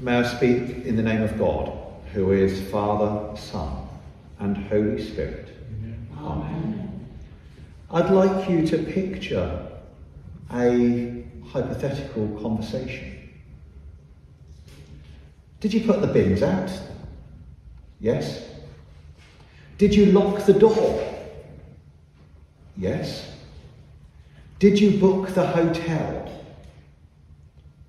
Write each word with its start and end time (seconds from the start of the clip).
May 0.00 0.16
I 0.16 0.22
speak 0.22 0.86
in 0.86 0.96
the 0.96 1.02
name 1.02 1.20
of 1.20 1.36
God, 1.36 1.70
who 2.14 2.32
is 2.32 2.58
Father, 2.70 3.36
Son, 3.38 3.86
and 4.38 4.56
Holy 4.56 5.04
Spirit. 5.04 5.54
Amen. 6.18 7.06
I'd 7.90 8.08
like 8.08 8.48
you 8.48 8.66
to 8.68 8.78
picture 8.78 9.68
a 10.54 11.22
hypothetical 11.48 12.28
conversation. 12.40 13.28
Did 15.60 15.74
you 15.74 15.82
put 15.82 16.00
the 16.00 16.06
bins 16.06 16.42
out? 16.42 16.72
Yes. 18.00 18.48
Did 19.76 19.94
you 19.94 20.06
lock 20.06 20.46
the 20.46 20.54
door? 20.54 21.06
Yes. 22.74 23.30
Did 24.60 24.80
you 24.80 24.98
book 24.98 25.34
the 25.34 25.46
hotel? 25.46 26.42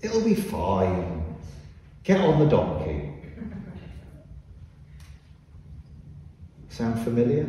It'll 0.00 0.24
be 0.24 0.34
fine. 0.34 1.17
Get 2.04 2.20
on 2.20 2.38
the 2.38 2.46
donkey. 2.46 3.12
Sound 6.68 7.02
familiar? 7.02 7.44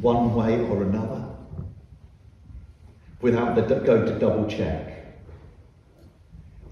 One 0.00 0.34
way 0.34 0.60
or 0.60 0.82
another? 0.82 1.24
Without 3.20 3.54
the 3.54 3.62
going 3.62 4.06
to 4.06 4.18
double 4.18 4.46
check. 4.46 5.16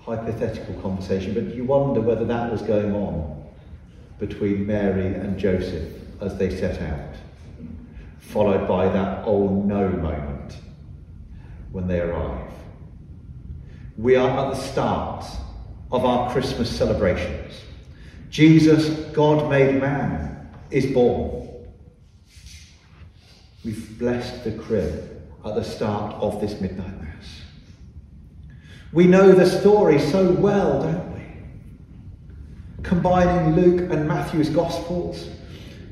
Hypothetical 0.00 0.74
conversation, 0.80 1.34
but 1.34 1.54
you 1.54 1.64
wonder 1.64 2.00
whether 2.00 2.24
that 2.24 2.50
was 2.50 2.62
going 2.62 2.94
on 2.94 3.44
between 4.18 4.66
Mary 4.66 5.14
and 5.14 5.38
Joseph 5.38 5.92
as 6.20 6.36
they 6.36 6.54
set 6.54 6.80
out, 6.82 7.14
followed 8.18 8.66
by 8.66 8.88
that 8.88 9.24
oh 9.26 9.48
no 9.48 9.88
moment 9.88 10.56
when 11.72 11.86
they 11.86 12.00
arrive. 12.00 12.50
We 13.96 14.16
are 14.16 14.28
at 14.28 14.54
the 14.54 14.60
start 14.60 15.24
of 15.90 16.04
our 16.04 16.30
Christmas 16.32 16.70
celebrations. 16.70 17.62
Jesus, 18.30 18.88
God 19.12 19.50
made 19.50 19.80
man, 19.80 20.48
is 20.70 20.86
born. 20.86 21.66
We've 23.64 23.98
blessed 23.98 24.44
the 24.44 24.52
crib 24.52 25.22
at 25.44 25.54
the 25.54 25.64
start 25.64 26.14
of 26.16 26.40
this 26.40 26.60
midnight 26.60 27.00
mass. 27.00 27.42
We 28.92 29.06
know 29.06 29.32
the 29.32 29.46
story 29.46 29.98
so 29.98 30.30
well, 30.32 30.82
don't 30.82 31.14
we? 31.14 32.82
Combining 32.82 33.56
Luke 33.56 33.90
and 33.90 34.06
Matthew's 34.06 34.50
Gospels 34.50 35.28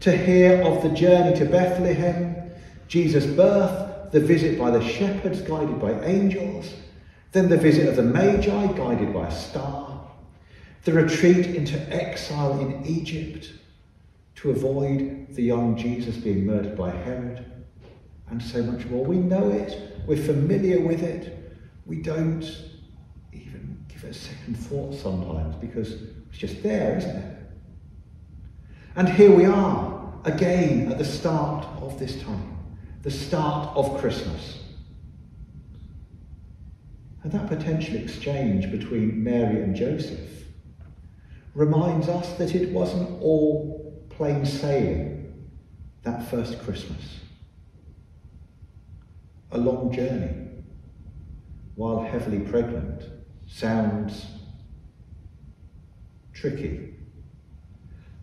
to 0.00 0.16
hear 0.16 0.62
of 0.62 0.82
the 0.82 0.90
journey 0.90 1.36
to 1.36 1.44
Bethlehem, 1.44 2.50
Jesus' 2.88 3.26
birth, 3.26 4.12
the 4.12 4.20
visit 4.20 4.58
by 4.58 4.70
the 4.70 4.86
shepherds 4.86 5.40
guided 5.40 5.80
by 5.80 5.92
angels, 6.04 6.72
then 7.32 7.48
the 7.48 7.56
visit 7.56 7.88
of 7.88 7.96
the 7.96 8.02
Magi 8.02 8.72
guided 8.72 9.12
by 9.12 9.26
a 9.26 9.30
star, 9.30 9.95
the 10.86 10.92
retreat 10.92 11.46
into 11.46 11.76
exile 11.92 12.60
in 12.60 12.86
Egypt 12.86 13.52
to 14.36 14.52
avoid 14.52 15.26
the 15.34 15.42
young 15.42 15.76
Jesus 15.76 16.16
being 16.16 16.46
murdered 16.46 16.76
by 16.76 16.90
Herod, 16.90 17.44
and 18.30 18.40
so 18.40 18.62
much 18.62 18.86
more. 18.86 19.04
We 19.04 19.16
know 19.16 19.50
it, 19.50 19.98
we're 20.06 20.16
familiar 20.16 20.80
with 20.80 21.02
it, 21.02 21.56
we 21.86 21.96
don't 22.02 22.44
even 23.32 23.84
give 23.88 24.04
it 24.04 24.10
a 24.10 24.14
second 24.14 24.54
thought 24.54 24.94
sometimes 24.94 25.56
because 25.56 25.94
it's 26.28 26.38
just 26.38 26.62
there, 26.62 26.96
isn't 26.98 27.16
it? 27.16 27.36
And 28.94 29.08
here 29.08 29.32
we 29.32 29.44
are 29.44 30.14
again 30.24 30.92
at 30.92 30.98
the 30.98 31.04
start 31.04 31.66
of 31.82 31.98
this 31.98 32.22
time, 32.22 32.58
the 33.02 33.10
start 33.10 33.76
of 33.76 33.98
Christmas. 33.98 34.60
And 37.24 37.32
that 37.32 37.48
potential 37.48 37.96
exchange 37.96 38.70
between 38.70 39.24
Mary 39.24 39.60
and 39.64 39.74
Joseph 39.74 40.36
reminds 41.56 42.06
us 42.06 42.34
that 42.34 42.54
it 42.54 42.70
wasn't 42.70 43.10
all 43.22 44.06
plain 44.10 44.44
sailing 44.44 45.48
that 46.02 46.30
first 46.30 46.62
Christmas 46.62 47.20
a 49.52 49.58
long 49.58 49.90
journey 49.90 50.48
while 51.74 52.04
heavily 52.04 52.40
pregnant 52.40 53.04
sounds 53.46 54.26
tricky. 56.34 56.94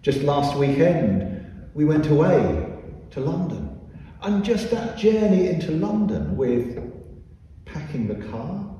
Just 0.04 0.22
last 0.22 0.56
weekend, 0.56 1.72
we 1.74 1.86
went 1.86 2.08
away 2.08 2.68
to 3.12 3.20
London. 3.20 3.80
And 4.22 4.46
just 4.46 4.70
that 4.70 4.96
journey 4.96 5.48
into 5.48 5.72
London 5.72 6.38
with 6.38 6.78
packing 7.66 8.08
the 8.08 8.28
car, 8.28 8.73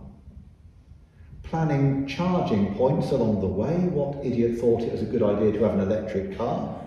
planning 1.54 2.08
charging 2.08 2.74
points 2.74 3.12
along 3.12 3.40
the 3.40 3.46
way. 3.46 3.76
What 3.76 4.26
idiot 4.26 4.60
thought 4.60 4.82
it 4.82 4.92
was 4.92 5.04
a 5.04 5.06
good 5.06 5.22
idea 5.22 5.52
to 5.52 5.64
have 5.66 5.76
an 5.76 5.82
electric 5.82 6.36
car? 6.36 6.84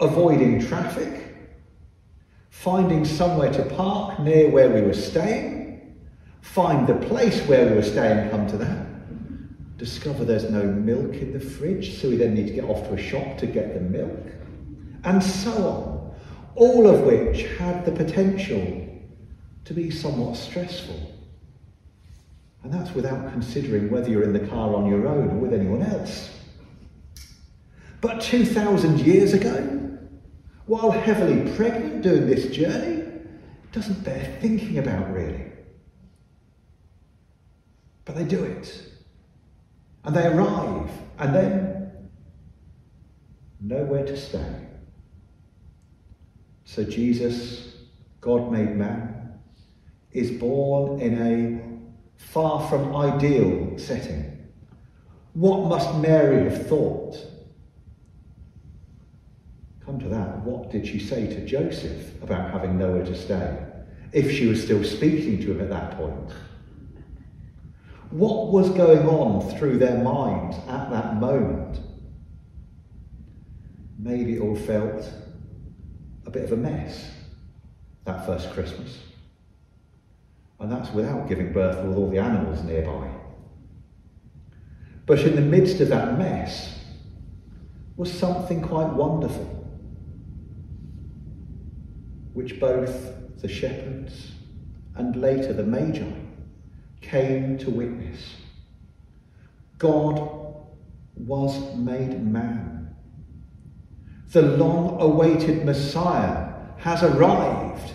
Avoiding 0.00 0.66
traffic, 0.66 1.36
finding 2.48 3.04
somewhere 3.04 3.52
to 3.52 3.62
park 3.64 4.18
near 4.20 4.48
where 4.48 4.70
we 4.70 4.80
were 4.80 4.94
staying, 4.94 5.94
find 6.40 6.86
the 6.86 6.94
place 6.94 7.38
where 7.42 7.68
we 7.68 7.74
were 7.74 7.82
staying, 7.82 8.30
come 8.30 8.46
to 8.46 8.56
that, 8.56 8.86
discover 9.76 10.24
there's 10.24 10.48
no 10.50 10.62
milk 10.62 11.16
in 11.16 11.34
the 11.34 11.40
fridge, 11.40 12.00
so 12.00 12.08
we 12.08 12.16
then 12.16 12.32
need 12.32 12.46
to 12.46 12.54
get 12.54 12.64
off 12.64 12.88
to 12.88 12.94
a 12.94 12.98
shop 12.98 13.36
to 13.36 13.46
get 13.46 13.74
the 13.74 13.80
milk, 13.80 14.26
and 15.04 15.22
so 15.22 15.52
on, 15.52 16.14
all 16.54 16.88
of 16.88 17.02
which 17.02 17.42
had 17.58 17.84
the 17.84 17.92
potential 17.92 18.88
to 19.66 19.74
be 19.74 19.90
somewhat 19.90 20.34
stressful. 20.34 21.13
And 22.64 22.72
that's 22.72 22.94
without 22.94 23.30
considering 23.30 23.90
whether 23.90 24.08
you're 24.08 24.24
in 24.24 24.32
the 24.32 24.48
car 24.48 24.74
on 24.74 24.86
your 24.86 25.06
own 25.06 25.30
or 25.30 25.36
with 25.36 25.52
anyone 25.52 25.82
else. 25.82 26.30
But 28.00 28.22
2,000 28.22 29.00
years 29.00 29.34
ago, 29.34 29.98
while 30.64 30.90
heavily 30.90 31.54
pregnant 31.54 32.02
doing 32.02 32.26
this 32.26 32.46
journey, 32.48 33.02
doesn't 33.72 34.02
bear 34.02 34.38
thinking 34.40 34.78
about 34.78 35.12
really. 35.12 35.44
But 38.06 38.16
they 38.16 38.24
do 38.24 38.42
it. 38.44 38.82
And 40.04 40.16
they 40.16 40.26
arrive, 40.26 40.90
and 41.18 41.34
then 41.34 41.92
nowhere 43.60 44.06
to 44.06 44.16
stay. 44.16 44.54
So 46.64 46.82
Jesus, 46.84 47.74
God 48.20 48.50
made 48.50 48.74
man, 48.74 49.38
is 50.12 50.30
born 50.30 51.00
in 51.00 51.20
a 51.20 51.74
far 52.16 52.68
from 52.68 52.94
ideal 52.96 53.78
setting. 53.78 54.30
What 55.34 55.68
must 55.68 55.96
Mary 55.96 56.44
have 56.44 56.66
thought 56.66 57.16
Come 59.84 60.00
to 60.00 60.08
that, 60.08 60.38
what 60.38 60.70
did 60.70 60.86
she 60.86 60.98
say 60.98 61.26
to 61.26 61.44
Joseph 61.44 62.22
about 62.22 62.50
having 62.50 62.78
nowhere 62.78 63.04
to 63.04 63.14
stay, 63.14 63.58
if 64.12 64.30
she 64.30 64.46
was 64.46 64.62
still 64.62 64.82
speaking 64.82 65.38
to 65.42 65.52
him 65.52 65.60
at 65.60 65.68
that 65.68 65.96
point? 65.98 66.32
What 68.10 68.50
was 68.50 68.70
going 68.70 69.06
on 69.06 69.56
through 69.58 69.78
their 69.78 70.02
minds 70.02 70.56
at 70.68 70.90
that 70.90 71.16
moment? 71.16 71.80
Maybe 73.98 74.36
it 74.36 74.40
all 74.40 74.56
felt 74.56 75.06
a 76.24 76.30
bit 76.30 76.44
of 76.44 76.52
a 76.52 76.56
mess 76.56 77.10
that 78.04 78.24
first 78.24 78.50
Christmas. 78.52 78.98
And 80.60 80.70
that's 80.70 80.90
without 80.92 81.28
giving 81.28 81.52
birth 81.52 81.84
with 81.84 81.96
all 81.96 82.10
the 82.10 82.18
animals 82.18 82.62
nearby. 82.64 83.10
But 85.06 85.20
in 85.20 85.36
the 85.36 85.42
midst 85.42 85.80
of 85.80 85.88
that 85.88 86.18
mess 86.18 86.80
was 87.96 88.12
something 88.12 88.62
quite 88.62 88.92
wonderful 88.92 89.64
which 92.34 92.58
both 92.58 93.40
the 93.40 93.48
shepherds 93.48 94.32
and 94.96 95.16
later 95.16 95.52
the 95.52 95.62
Magi 95.62 96.04
came 97.00 97.56
to 97.58 97.70
witness. 97.70 98.36
God 99.78 100.30
was 101.16 101.76
made 101.76 102.22
man. 102.22 102.94
The 104.32 104.42
long 104.42 105.00
awaited 105.00 105.64
Messiah 105.64 106.52
has 106.78 107.02
arrived, 107.02 107.93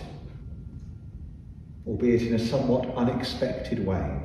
albeit 1.90 2.22
in 2.22 2.34
a 2.34 2.38
somewhat 2.38 2.94
unexpected 2.94 3.84
way. 3.84 4.20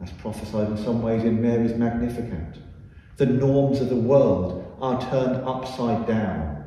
As 0.00 0.12
prophesied 0.12 0.68
in 0.68 0.76
some 0.76 1.02
ways 1.02 1.24
in 1.24 1.42
Mary's 1.42 1.74
Magnificat, 1.74 2.58
the 3.16 3.26
norms 3.26 3.80
of 3.80 3.88
the 3.88 3.96
world 3.96 4.76
are 4.80 5.00
turned 5.10 5.44
upside 5.44 6.06
down 6.06 6.58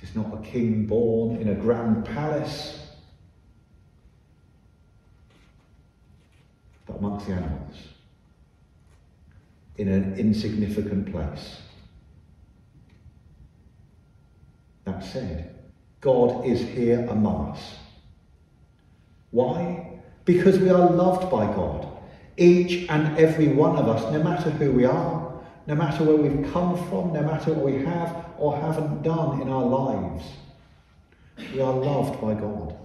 it 0.00 0.08
is 0.08 0.16
not 0.16 0.32
a 0.32 0.46
king 0.46 0.86
born 0.86 1.36
in 1.36 1.48
a 1.48 1.54
grand 1.54 2.06
palace, 2.06 2.78
but 6.86 6.96
amongst 6.96 7.26
the 7.26 7.32
animals, 7.34 7.76
in 9.76 9.88
an 9.88 10.14
insignificant 10.14 11.12
place. 11.12 11.58
That 14.84 15.04
said, 15.04 15.59
God 16.00 16.46
is 16.46 16.60
here 16.60 17.06
among 17.08 17.50
us. 17.50 17.76
Why? 19.30 19.90
because 20.24 20.58
we 20.58 20.70
are 20.70 20.90
loved 20.90 21.30
by 21.30 21.44
God. 21.46 21.88
Each 22.36 22.88
and 22.88 23.18
every 23.18 23.48
one 23.48 23.76
of 23.76 23.88
us, 23.88 24.12
no 24.12 24.22
matter 24.22 24.50
who 24.50 24.70
we 24.70 24.84
are, 24.84 25.40
no 25.66 25.74
matter 25.74 26.04
where 26.04 26.16
we've 26.16 26.52
come 26.52 26.76
from, 26.88 27.12
no 27.12 27.22
matter 27.22 27.52
what 27.52 27.64
we 27.64 27.84
have 27.84 28.26
or 28.38 28.56
haven't 28.56 29.02
done 29.02 29.40
in 29.42 29.48
our 29.48 29.64
lives, 29.64 30.24
we 31.52 31.60
are 31.60 31.72
loved 31.72 32.20
by 32.20 32.34
God. 32.34 32.76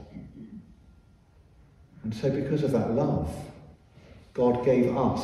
And 2.04 2.14
so, 2.14 2.30
because 2.30 2.64
of 2.64 2.72
that 2.72 2.92
love, 2.92 3.34
God 4.34 4.66
gave 4.66 4.96
us 4.96 5.24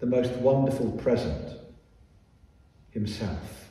the 0.00 0.06
most 0.06 0.32
wonderful 0.34 0.92
present 0.92 1.58
Himself. 2.90 3.61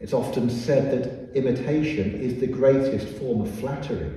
It's 0.00 0.14
often 0.14 0.48
said 0.48 0.90
that 0.90 1.36
imitation 1.36 2.18
is 2.20 2.40
the 2.40 2.46
greatest 2.46 3.06
form 3.18 3.42
of 3.42 3.54
flattery. 3.56 4.10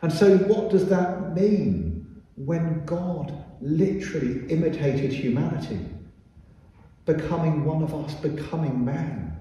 And 0.00 0.10
so, 0.10 0.38
what 0.38 0.70
does 0.70 0.88
that 0.88 1.34
mean 1.34 2.22
when 2.36 2.84
God 2.86 3.44
literally 3.60 4.46
imitated 4.48 5.12
humanity, 5.12 5.80
becoming 7.04 7.64
one 7.64 7.82
of 7.82 7.94
us, 7.94 8.14
becoming 8.14 8.84
man? 8.84 9.38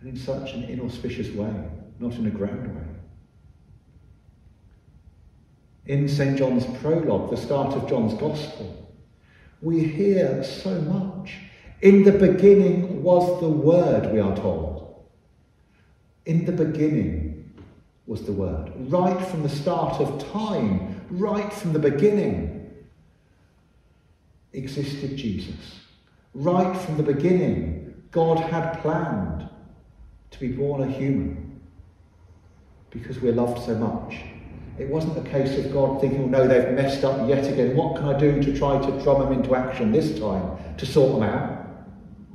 And 0.00 0.08
in 0.08 0.16
such 0.16 0.54
an 0.54 0.64
inauspicious 0.64 1.28
way, 1.34 1.52
not 1.98 2.14
in 2.14 2.26
a 2.26 2.30
grand 2.30 2.74
way. 2.74 2.82
In 5.84 6.08
St. 6.08 6.38
John's 6.38 6.64
prologue, 6.80 7.30
the 7.30 7.36
start 7.36 7.74
of 7.74 7.88
John's 7.88 8.14
Gospel, 8.14 8.90
we 9.60 9.84
hear 9.84 10.42
so 10.42 10.80
much. 10.80 11.34
In 11.82 12.04
the 12.04 12.12
beginning 12.12 13.02
was 13.02 13.40
the 13.40 13.48
Word, 13.48 14.12
we 14.12 14.20
are 14.20 14.36
told. 14.36 15.02
In 16.26 16.44
the 16.44 16.52
beginning 16.52 17.54
was 18.06 18.22
the 18.24 18.32
Word. 18.32 18.70
Right 18.76 19.26
from 19.28 19.42
the 19.42 19.48
start 19.48 20.00
of 20.00 20.30
time, 20.30 21.00
right 21.10 21.50
from 21.52 21.72
the 21.72 21.78
beginning, 21.78 22.70
existed 24.52 25.16
Jesus. 25.16 25.80
Right 26.34 26.76
from 26.76 26.98
the 26.98 27.02
beginning, 27.02 27.94
God 28.10 28.38
had 28.38 28.80
planned 28.82 29.48
to 30.32 30.40
be 30.40 30.48
born 30.48 30.82
a 30.82 30.92
human 30.92 31.60
because 32.90 33.20
we're 33.20 33.32
loved 33.32 33.64
so 33.64 33.74
much. 33.74 34.16
It 34.78 34.88
wasn't 34.88 35.16
a 35.18 35.30
case 35.30 35.58
of 35.64 35.72
God 35.72 36.00
thinking, 36.00 36.24
oh 36.24 36.26
no, 36.26 36.46
they've 36.46 36.74
messed 36.74 37.04
up 37.04 37.28
yet 37.28 37.46
again. 37.50 37.76
What 37.76 37.96
can 37.96 38.06
I 38.06 38.18
do 38.18 38.42
to 38.42 38.58
try 38.58 38.78
to 38.78 39.02
drum 39.02 39.20
them 39.20 39.32
into 39.32 39.54
action 39.54 39.92
this 39.92 40.18
time 40.18 40.58
to 40.76 40.86
sort 40.86 41.12
them 41.12 41.22
out? 41.22 41.59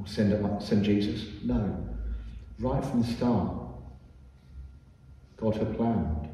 Or 0.06 0.08
send, 0.08 0.32
them, 0.32 0.62
send 0.62 0.86
Jesus? 0.86 1.26
No. 1.44 1.88
Right 2.60 2.86
from 2.86 3.02
the 3.02 3.08
start, 3.08 3.58
God 5.38 5.56
had 5.56 5.76
planned 5.76 6.30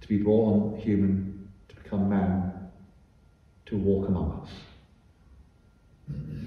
to 0.00 0.08
be 0.08 0.16
born 0.16 0.78
human, 0.78 1.48
to 1.68 1.76
become 1.76 2.08
man, 2.08 2.70
to 3.66 3.76
walk 3.76 4.08
among 4.08 4.40
us. 4.42 4.50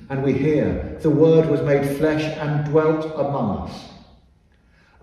And 0.09 0.23
we 0.23 0.33
hear 0.33 0.97
the 1.01 1.09
Word 1.09 1.47
was 1.47 1.61
made 1.61 1.97
flesh 1.97 2.23
and 2.23 2.65
dwelt 2.65 3.05
among 3.15 3.69
us. 3.69 3.89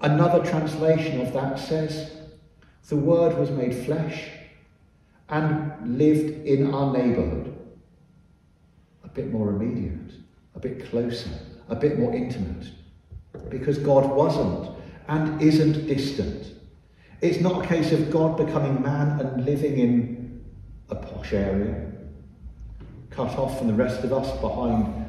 Another 0.01 0.45
translation 0.45 1.21
of 1.21 1.33
that 1.33 1.59
says, 1.59 2.13
the 2.89 2.97
Word 2.97 3.39
was 3.39 3.51
made 3.51 3.75
flesh 3.75 4.31
and 5.29 5.99
lived 5.99 6.47
in 6.47 6.73
our 6.73 6.93
neighbourhood. 6.93 7.57
A 9.05 9.09
bit 9.09 9.33
more 9.33 9.51
immediate, 9.51 10.13
a 10.57 10.59
bit 10.59 10.89
closer, 10.89 11.31
a 11.69 11.77
bit 11.77 11.99
more 11.99 12.15
intimate. 12.15 12.69
Because 13.51 13.79
God 13.79 14.11
wasn't 14.11 14.71
and 15.09 15.41
isn't 15.41 15.87
distant. 15.87 16.53
It's 17.21 17.41
not 17.41 17.65
a 17.65 17.69
case 17.69 17.93
of 17.93 18.11
God 18.11 18.37
becoming 18.37 18.83
man 18.83 19.21
and 19.21 19.45
living 19.45 19.79
in 19.79 20.45
a 20.89 20.95
posh 20.95 21.33
area, 21.33 21.93
cut 23.11 23.39
off 23.39 23.59
from 23.59 23.69
the 23.69 23.75
rest 23.75 24.03
of 24.05 24.13
us 24.13 24.31
behind 24.41 25.05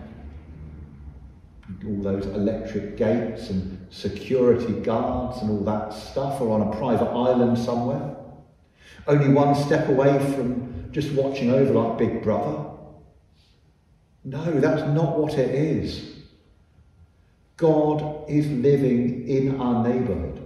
all 1.85 2.01
those 2.01 2.25
electric 2.27 2.97
gates 2.97 3.49
and 3.49 3.85
security 3.89 4.73
guards 4.81 5.41
and 5.41 5.51
all 5.51 5.63
that 5.63 5.93
stuff, 5.93 6.39
or 6.41 6.51
on 6.51 6.73
a 6.73 6.77
private 6.77 7.09
island 7.09 7.57
somewhere. 7.57 8.15
Only 9.05 9.33
one 9.33 9.55
step 9.55 9.89
away 9.89 10.17
from 10.33 10.89
just 10.91 11.11
watching 11.13 11.51
over 11.51 11.73
like 11.73 11.97
Big 11.97 12.23
Brother. 12.23 12.76
No, 14.27 14.59
that's 14.59 14.81
not 14.93 15.17
what 15.17 15.35
it 15.35 15.55
is. 15.55 16.17
God 17.55 18.29
is 18.29 18.45
living 18.45 19.25
in 19.25 19.61
our 19.61 19.87
neighbourhood, 19.87 20.45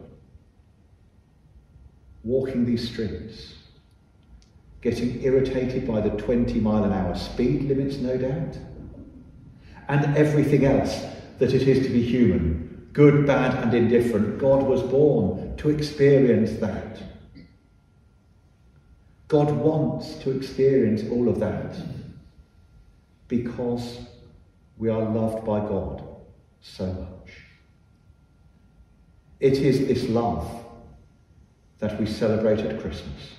walking 2.24 2.64
these 2.64 2.88
streets, 2.88 3.56
getting 4.82 5.24
irritated 5.24 5.88
by 5.88 6.00
the 6.00 6.12
20 6.12 6.60
mile 6.60 6.84
an 6.84 6.94
hour 6.94 7.16
speed 7.16 7.64
limits, 7.64 7.98
no 7.98 8.18
doubt, 8.18 8.56
and 9.88 10.16
everything 10.16 10.64
else 10.64 11.04
that 11.40 11.52
it 11.52 11.68
is 11.68 11.84
to 11.84 11.92
be 11.92 12.04
human, 12.04 12.88
good, 12.94 13.26
bad, 13.26 13.64
and 13.64 13.74
indifferent. 13.74 14.38
God 14.38 14.62
was 14.62 14.84
born 14.84 15.58
to 15.58 15.70
experience 15.72 16.52
that. 16.60 17.02
God 19.28 19.50
wants 19.50 20.20
to 20.20 20.30
experience 20.30 21.02
all 21.10 21.28
of 21.28 21.40
that 21.40 21.76
because 23.32 24.00
we 24.78 24.90
are 24.90 25.02
loved 25.02 25.46
by 25.46 25.60
God 25.60 26.04
so 26.60 26.86
much. 26.86 27.32
It 29.40 29.54
is 29.54 29.88
this 29.88 30.08
love 30.10 30.66
that 31.80 32.00
we 32.00 32.06
celebrate 32.06 32.60
at 32.60 32.80
Christmas. 32.82 33.36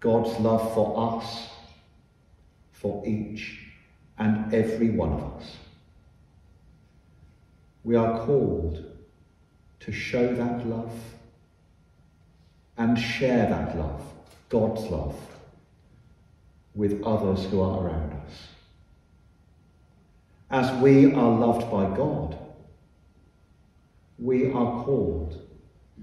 God's 0.00 0.40
love 0.40 0.74
for 0.74 1.20
us, 1.20 1.50
for 2.72 3.06
each 3.06 3.60
and 4.18 4.52
every 4.52 4.90
one 4.90 5.12
of 5.12 5.22
us 5.34 5.56
we 7.86 7.94
are 7.94 8.18
called 8.26 8.84
to 9.78 9.92
show 9.92 10.34
that 10.34 10.66
love 10.66 10.92
and 12.76 12.98
share 12.98 13.48
that 13.48 13.78
love, 13.78 14.02
God's 14.48 14.82
love, 14.90 15.16
with 16.76 17.02
others 17.04 17.44
who 17.46 17.60
are 17.62 17.84
around 17.84 18.12
us. 18.12 18.48
As 20.50 20.80
we 20.80 21.12
are 21.12 21.30
loved 21.30 21.70
by 21.70 21.96
God, 21.96 22.38
we 24.18 24.52
are 24.52 24.84
called 24.84 25.42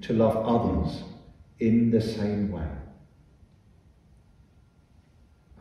to 0.01 0.13
love 0.13 0.35
others 0.35 1.03
in 1.59 1.91
the 1.91 2.01
same 2.01 2.51
way. 2.51 2.67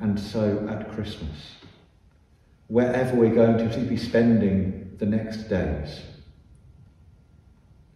And 0.00 0.18
so 0.18 0.66
at 0.68 0.90
Christmas, 0.92 1.56
wherever 2.66 3.14
we're 3.14 3.34
going 3.34 3.70
to 3.70 3.80
be 3.80 3.96
spending 3.96 4.96
the 4.98 5.06
next 5.06 5.48
days, 5.48 6.00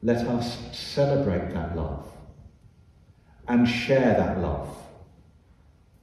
let 0.02 0.26
us 0.26 0.58
celebrate 0.72 1.52
that 1.52 1.74
love 1.74 2.08
and 3.48 3.68
share 3.68 4.14
that 4.14 4.40
love 4.40 4.68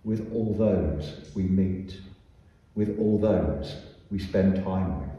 with 0.03 0.31
all 0.33 0.53
those 0.53 1.31
we 1.35 1.43
meet, 1.43 1.99
with 2.75 2.97
all 2.99 3.19
those 3.19 3.75
we 4.11 4.19
spend 4.19 4.63
time 4.63 4.99
with. 4.99 5.09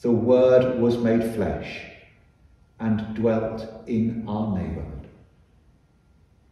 The 0.00 0.12
Word 0.12 0.80
was 0.80 0.96
made 0.96 1.34
flesh 1.34 1.86
and 2.78 3.14
dwelt 3.14 3.66
in 3.86 4.24
our 4.28 4.56
neighbourhood. 4.56 5.08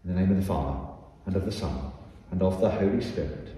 In 0.04 0.14
the 0.14 0.20
name 0.20 0.30
of 0.30 0.36
the 0.36 0.42
Father, 0.42 0.78
and 1.26 1.36
of 1.36 1.44
the 1.44 1.52
Son, 1.52 1.92
and 2.30 2.42
of 2.42 2.60
the 2.60 2.70
Holy 2.70 3.00
Spirit. 3.00 3.48